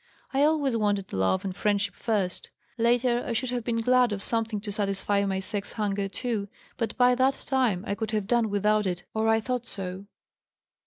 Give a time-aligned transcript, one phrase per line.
[0.33, 4.59] I always wanted love and friendship first; later I should have been glad of something
[4.61, 8.87] to satisfy my sex hunger too, but by that time I could have done without
[8.87, 10.07] it, or I thought so."